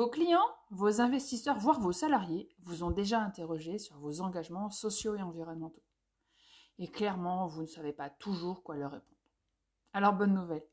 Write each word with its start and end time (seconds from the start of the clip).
Vos 0.00 0.08
clients, 0.08 0.56
vos 0.70 1.02
investisseurs, 1.02 1.58
voire 1.58 1.78
vos 1.78 1.92
salariés 1.92 2.48
vous 2.60 2.84
ont 2.84 2.90
déjà 2.90 3.20
interrogé 3.20 3.76
sur 3.76 3.98
vos 3.98 4.22
engagements 4.22 4.70
sociaux 4.70 5.14
et 5.14 5.20
environnementaux. 5.20 5.84
Et 6.78 6.88
clairement, 6.88 7.46
vous 7.46 7.60
ne 7.60 7.66
savez 7.66 7.92
pas 7.92 8.08
toujours 8.08 8.62
quoi 8.62 8.78
leur 8.78 8.92
répondre. 8.92 9.20
Alors 9.92 10.14
bonne 10.14 10.32
nouvelle. 10.32 10.66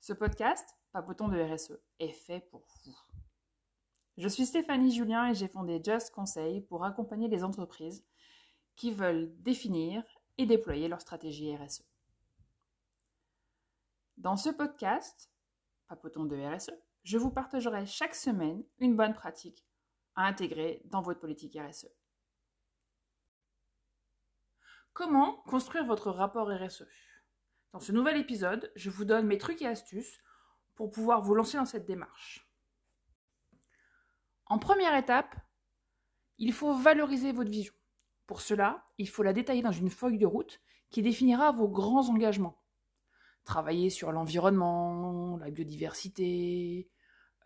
Ce 0.00 0.12
podcast, 0.12 0.78
Papoton 0.92 1.26
de 1.26 1.42
RSE, 1.42 1.80
est 1.98 2.12
fait 2.12 2.46
pour 2.48 2.64
vous. 2.84 2.96
Je 4.18 4.28
suis 4.28 4.46
Stéphanie 4.46 4.92
Julien 4.92 5.30
et 5.30 5.34
j'ai 5.34 5.48
fondé 5.48 5.82
Just 5.84 6.10
Conseil 6.10 6.60
pour 6.60 6.84
accompagner 6.84 7.26
les 7.26 7.42
entreprises 7.42 8.04
qui 8.76 8.92
veulent 8.92 9.34
définir 9.40 10.04
et 10.38 10.46
déployer 10.46 10.86
leur 10.86 11.00
stratégie 11.00 11.56
RSE. 11.56 11.82
Dans 14.16 14.36
ce 14.36 14.50
podcast, 14.50 15.28
Papoton 15.88 16.24
de 16.24 16.36
RSE, 16.36 16.70
je 17.04 17.18
vous 17.18 17.30
partagerai 17.30 17.86
chaque 17.86 18.14
semaine 18.14 18.62
une 18.78 18.96
bonne 18.96 19.14
pratique 19.14 19.66
à 20.14 20.26
intégrer 20.26 20.82
dans 20.86 21.02
votre 21.02 21.20
politique 21.20 21.58
RSE. 21.58 21.88
Comment 24.92 25.42
construire 25.42 25.86
votre 25.86 26.10
rapport 26.10 26.48
RSE 26.48 26.86
Dans 27.72 27.80
ce 27.80 27.92
nouvel 27.92 28.18
épisode, 28.18 28.70
je 28.76 28.90
vous 28.90 29.04
donne 29.04 29.26
mes 29.26 29.38
trucs 29.38 29.62
et 29.62 29.66
astuces 29.66 30.20
pour 30.74 30.90
pouvoir 30.90 31.22
vous 31.22 31.34
lancer 31.34 31.56
dans 31.56 31.64
cette 31.64 31.86
démarche. 31.86 32.46
En 34.46 34.58
première 34.58 34.94
étape, 34.94 35.34
il 36.38 36.52
faut 36.52 36.74
valoriser 36.74 37.32
votre 37.32 37.50
vision. 37.50 37.72
Pour 38.26 38.42
cela, 38.42 38.84
il 38.98 39.08
faut 39.08 39.22
la 39.22 39.32
détailler 39.32 39.62
dans 39.62 39.72
une 39.72 39.90
feuille 39.90 40.18
de 40.18 40.26
route 40.26 40.60
qui 40.90 41.02
définira 41.02 41.52
vos 41.52 41.68
grands 41.68 42.08
engagements. 42.10 42.62
Travailler 43.44 43.90
sur 43.90 44.12
l'environnement, 44.12 45.38
la 45.38 45.50
biodiversité, 45.50 46.90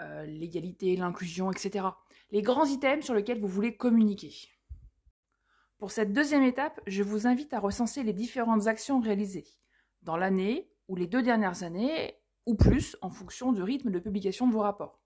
euh, 0.00 0.26
l'égalité, 0.26 0.96
l'inclusion, 0.96 1.50
etc. 1.50 1.86
Les 2.30 2.42
grands 2.42 2.66
items 2.66 3.04
sur 3.04 3.14
lesquels 3.14 3.40
vous 3.40 3.48
voulez 3.48 3.76
communiquer. 3.76 4.32
Pour 5.78 5.90
cette 5.90 6.12
deuxième 6.12 6.42
étape, 6.42 6.80
je 6.86 7.02
vous 7.02 7.26
invite 7.26 7.52
à 7.52 7.60
recenser 7.60 8.02
les 8.02 8.12
différentes 8.12 8.66
actions 8.66 9.00
réalisées 9.00 9.46
dans 10.02 10.16
l'année 10.16 10.70
ou 10.88 10.96
les 10.96 11.06
deux 11.06 11.22
dernières 11.22 11.62
années, 11.62 12.14
ou 12.46 12.54
plus 12.54 12.96
en 13.02 13.10
fonction 13.10 13.52
du 13.52 13.62
rythme 13.62 13.90
de 13.90 13.98
publication 13.98 14.46
de 14.46 14.52
vos 14.52 14.60
rapports. 14.60 15.00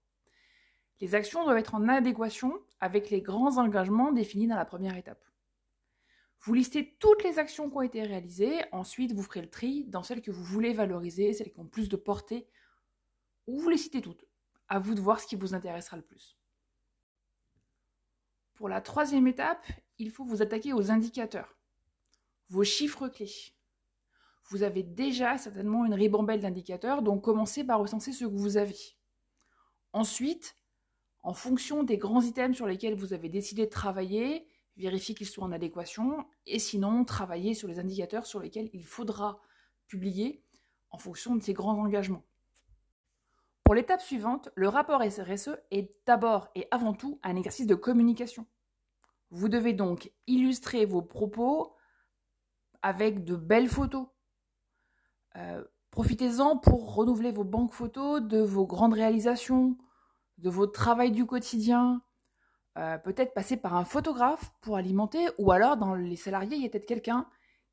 Les 1.01 1.15
actions 1.15 1.43
doivent 1.45 1.57
être 1.57 1.75
en 1.75 1.89
adéquation 1.89 2.53
avec 2.81 3.09
les 3.11 3.23
grands 3.23 3.57
engagements 3.57 4.13
définis 4.13 4.47
dans 4.47 4.57
la 4.57 4.67
première 4.67 4.97
étape. 4.97 5.25
Vous 6.43 6.55
listez 6.55 6.97
toutes 6.99 7.25
les 7.25 7.39
actions 7.39 7.69
qui 7.69 7.77
ont 7.77 7.83
été 7.83 8.03
réalisées, 8.03 8.61
ensuite 8.73 9.13
vous 9.13 9.23
ferez 9.23 9.43
le 9.43 9.51
tri 9.51 9.85
dans 9.87 10.03
celles 10.03 10.23
que 10.23 10.31
vous 10.31 10.45
voulez 10.45 10.73
valoriser, 10.73 11.33
celles 11.33 11.53
qui 11.53 11.61
ont 11.61 11.67
plus 11.67 11.89
de 11.89 11.97
portée, 11.97 12.47
ou 13.47 13.59
vous 13.59 13.69
les 13.69 13.77
citez 13.77 14.01
toutes. 14.01 14.25
À 14.73 14.79
vous 14.79 14.95
de 14.95 15.01
voir 15.01 15.19
ce 15.19 15.27
qui 15.27 15.35
vous 15.35 15.53
intéressera 15.53 15.97
le 15.97 16.05
plus. 16.05 16.39
Pour 18.55 18.69
la 18.69 18.81
troisième 18.81 19.27
étape, 19.27 19.67
il 19.99 20.13
faut 20.13 20.25
vous 20.25 20.43
attaquer 20.43 20.73
aux 20.73 20.93
indicateurs, 20.93 21.59
vos 22.51 22.63
chiffres 22.63 23.09
clés. 23.09 23.53
Vous 24.49 24.63
avez 24.63 24.85
déjà 24.85 25.39
certainement 25.39 25.85
une 25.85 25.95
ribambelle 25.95 26.41
d'indicateurs, 26.41 27.03
donc 27.03 27.23
commencez 27.25 27.65
par 27.65 27.81
recenser 27.81 28.13
ce 28.13 28.25
que 28.25 28.37
vous 28.37 28.59
avez. 28.59 28.79
Ensuite, 29.93 30.57
en 31.25 31.35
fonction 31.35 31.83
des 31.83 31.99
grands 31.99 32.23
items 32.23 32.57
sur 32.57 32.69
lesquels 32.69 32.95
vous 32.95 33.13
avez 33.13 33.29
décidé 33.29 33.65
de 33.65 33.71
travailler, 33.71 34.47
vérifiez 34.77 35.17
qu'ils 35.17 35.29
soient 35.29 35.45
en 35.45 35.53
adéquation, 35.53 36.25
et 36.47 36.61
sinon, 36.61 37.05
travaillez 37.05 37.55
sur 37.55 37.67
les 37.67 37.81
indicateurs 37.81 38.25
sur 38.25 38.39
lesquels 38.39 38.71
il 38.73 38.85
faudra 38.85 39.41
publier 39.89 40.45
en 40.91 40.99
fonction 40.99 41.35
de 41.35 41.43
ces 41.43 41.55
grands 41.55 41.77
engagements. 41.77 42.25
Pour 43.71 43.77
l'étape 43.77 44.01
suivante, 44.01 44.49
le 44.57 44.69
rapport 44.69 45.01
RSE 45.01 45.51
est 45.71 45.95
d'abord 46.05 46.49
et 46.57 46.67
avant 46.73 46.93
tout 46.93 47.21
un 47.23 47.37
exercice 47.37 47.69
de 47.69 47.77
communication. 47.77 48.45
Vous 49.31 49.49
devez 49.49 49.75
donc 49.75 50.11
illustrer 50.27 50.87
vos 50.87 51.03
propos 51.03 51.77
avec 52.83 53.23
de 53.23 53.37
belles 53.37 53.69
photos. 53.69 54.09
Euh, 55.37 55.63
profitez-en 55.93 56.57
pour 56.57 56.97
renouveler 56.97 57.31
vos 57.31 57.45
banques 57.45 57.73
photos 57.73 58.21
de 58.21 58.41
vos 58.41 58.67
grandes 58.67 58.95
réalisations, 58.95 59.79
de 60.39 60.51
votre 60.51 60.73
travail 60.73 61.13
du 61.13 61.25
quotidien. 61.25 62.03
Euh, 62.77 62.99
peut-être 62.99 63.35
passer 63.35 63.57
par 63.57 63.77
un 63.77 63.85
photographe 63.85 64.53
pour 64.63 64.79
alimenter, 64.79 65.29
ou 65.39 65.53
alors 65.53 65.77
dans 65.77 65.95
les 65.95 66.17
salariés, 66.17 66.57
il 66.57 66.63
y 66.65 66.67
a 66.67 66.71
peut-être 66.71 66.87
quelqu'un 66.87 67.29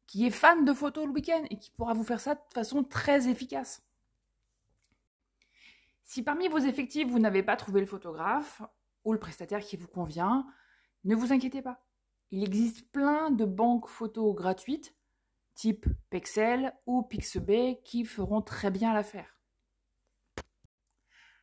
qui 0.06 0.28
est 0.28 0.30
fan 0.30 0.64
de 0.64 0.74
photos 0.74 1.08
le 1.08 1.12
week-end 1.14 1.42
et 1.50 1.58
qui 1.58 1.72
pourra 1.72 1.96
vous 1.96 2.04
faire 2.04 2.20
ça 2.20 2.36
de 2.36 2.54
façon 2.54 2.84
très 2.84 3.30
efficace. 3.30 3.87
Si 6.08 6.24
parmi 6.24 6.48
vos 6.48 6.58
effectifs, 6.58 7.10
vous 7.10 7.20
n'avez 7.20 7.44
pas 7.44 7.58
trouvé 7.58 7.82
le 7.82 7.86
photographe 7.86 8.62
ou 9.04 9.12
le 9.12 9.20
prestataire 9.20 9.60
qui 9.60 9.76
vous 9.76 9.90
convient, 9.90 10.48
ne 11.04 11.16
vous 11.16 11.34
inquiétez 11.34 11.62
pas. 11.62 11.86
Il 12.32 12.46
existe 12.46 12.90
plein 12.94 13.30
de 13.30 13.44
banques 13.44 13.90
photos 13.90 14.34
gratuites, 14.34 14.96
type 15.54 15.86
Pexel 16.10 16.74
ou 16.86 17.04
Pixabay, 17.04 17.82
qui 17.84 18.06
feront 18.06 18.42
très 18.42 18.72
bien 18.72 18.94
l'affaire. 18.94 19.38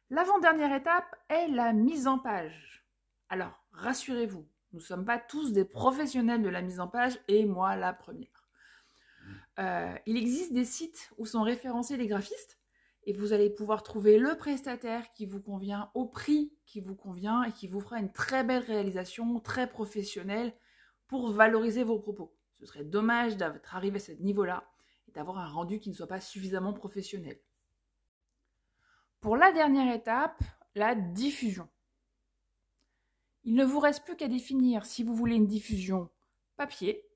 L'avant-dernière 0.08 0.74
étape 0.74 1.14
est 1.28 1.48
la 1.48 1.74
mise 1.74 2.06
en 2.06 2.18
page. 2.18 2.86
Alors, 3.28 3.66
rassurez-vous, 3.72 4.48
nous 4.72 4.78
ne 4.78 4.84
sommes 4.84 5.04
pas 5.04 5.18
tous 5.18 5.52
des 5.52 5.66
professionnels 5.66 6.42
de 6.42 6.48
la 6.48 6.62
mise 6.62 6.80
en 6.80 6.88
page, 6.88 7.20
et 7.28 7.44
moi 7.44 7.76
la 7.76 7.92
première. 7.92 8.48
Euh, 9.58 9.94
il 10.06 10.16
existe 10.16 10.54
des 10.54 10.64
sites 10.64 11.12
où 11.18 11.26
sont 11.26 11.42
référencés 11.42 11.98
les 11.98 12.06
graphistes 12.06 12.58
et 13.06 13.12
vous 13.12 13.32
allez 13.32 13.50
pouvoir 13.50 13.82
trouver 13.82 14.18
le 14.18 14.36
prestataire 14.36 15.12
qui 15.12 15.26
vous 15.26 15.40
convient 15.40 15.90
au 15.94 16.06
prix 16.06 16.54
qui 16.66 16.80
vous 16.80 16.96
convient 16.96 17.44
et 17.44 17.52
qui 17.52 17.68
vous 17.68 17.80
fera 17.80 18.00
une 18.00 18.10
très 18.10 18.42
belle 18.42 18.64
réalisation, 18.64 19.38
très 19.40 19.68
professionnelle 19.68 20.52
pour 21.06 21.30
valoriser 21.30 21.84
vos 21.84 21.98
propos. 21.98 22.36
Ce 22.58 22.66
serait 22.66 22.84
dommage 22.84 23.36
d'être 23.36 23.76
arrivé 23.76 23.96
à 23.96 24.00
ce 24.00 24.12
niveau-là 24.12 24.68
et 25.08 25.12
d'avoir 25.12 25.38
un 25.38 25.46
rendu 25.46 25.78
qui 25.78 25.90
ne 25.90 25.94
soit 25.94 26.06
pas 26.06 26.20
suffisamment 26.20 26.72
professionnel. 26.72 27.38
Pour 29.20 29.36
la 29.36 29.52
dernière 29.52 29.94
étape, 29.94 30.42
la 30.74 30.94
diffusion. 30.94 31.68
Il 33.44 33.54
ne 33.54 33.64
vous 33.64 33.78
reste 33.78 34.04
plus 34.04 34.16
qu'à 34.16 34.28
définir 34.28 34.86
si 34.86 35.02
vous 35.02 35.14
voulez 35.14 35.36
une 35.36 35.46
diffusion 35.46 36.10
papier 36.56 37.06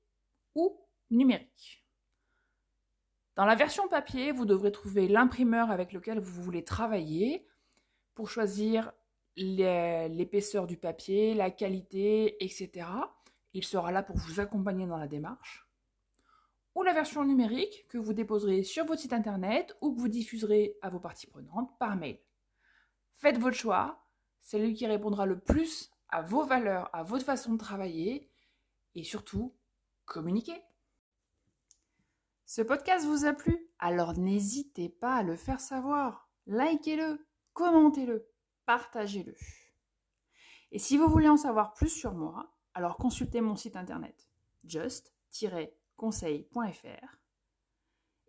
ou 0.55 0.79
numérique. 1.09 1.85
Dans 3.39 3.45
la 3.45 3.55
version 3.55 3.87
papier, 3.87 4.33
vous 4.33 4.43
devrez 4.43 4.69
trouver 4.69 5.07
l'imprimeur 5.07 5.71
avec 5.71 5.93
lequel 5.93 6.19
vous 6.19 6.43
voulez 6.43 6.65
travailler 6.65 7.47
pour 8.13 8.29
choisir 8.29 8.91
l'épaisseur 9.37 10.67
du 10.67 10.75
papier, 10.75 11.33
la 11.33 11.49
qualité, 11.49 12.43
etc. 12.43 12.85
Il 13.53 13.63
sera 13.63 13.93
là 13.93 14.03
pour 14.03 14.17
vous 14.17 14.41
accompagner 14.41 14.87
dans 14.87 14.97
la 14.97 15.07
démarche. 15.07 15.65
Ou 16.75 16.83
la 16.83 16.91
version 16.91 17.23
numérique 17.23 17.87
que 17.87 17.97
vous 17.97 18.11
déposerez 18.11 18.63
sur 18.63 18.83
votre 18.83 18.99
site 18.99 19.13
internet 19.13 19.73
ou 19.79 19.95
que 19.95 20.01
vous 20.01 20.09
diffuserez 20.09 20.75
à 20.81 20.89
vos 20.89 20.99
parties 20.99 21.27
prenantes 21.27 21.71
par 21.79 21.95
mail. 21.95 22.19
Faites 23.13 23.37
votre 23.37 23.55
choix, 23.55 24.03
c'est 24.41 24.59
lui 24.59 24.73
qui 24.73 24.85
répondra 24.85 25.25
le 25.25 25.39
plus 25.39 25.89
à 26.09 26.21
vos 26.21 26.43
valeurs, 26.43 26.89
à 26.91 27.03
votre 27.03 27.23
façon 27.23 27.53
de 27.53 27.57
travailler 27.57 28.29
et 28.95 29.05
surtout, 29.05 29.55
communiquez. 30.03 30.61
Ce 32.51 32.63
podcast 32.63 33.05
vous 33.05 33.25
a 33.25 33.33
plu? 33.33 33.69
Alors 33.77 34.17
n'hésitez 34.17 34.89
pas 34.89 35.17
à 35.17 35.21
le 35.21 35.35
faire 35.35 35.59
savoir. 35.59 36.31
Likez-le, 36.47 37.23
commentez-le, 37.53 38.27
partagez-le. 38.65 39.35
Et 40.71 40.79
si 40.79 40.97
vous 40.97 41.07
voulez 41.07 41.29
en 41.29 41.37
savoir 41.37 41.75
plus 41.75 41.89
sur 41.89 42.15
moi, 42.15 42.51
alors 42.73 42.97
consultez 42.97 43.39
mon 43.39 43.55
site 43.55 43.75
internet 43.75 44.27
just-conseil.fr. 44.63 47.19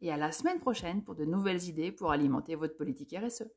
Et 0.01 0.13
à 0.13 0.19
la 0.19 0.33
semaine 0.33 0.61
prochaine 0.61 1.03
pour 1.03 1.15
de 1.15 1.25
nouvelles 1.25 1.65
idées 1.65 1.91
pour 1.91 2.11
alimenter 2.11 2.57
votre 2.57 2.77
politique 2.77 3.17
RSE. 3.19 3.51